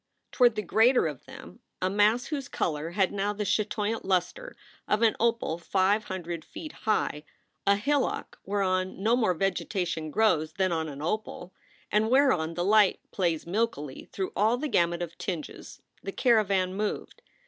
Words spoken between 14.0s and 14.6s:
through all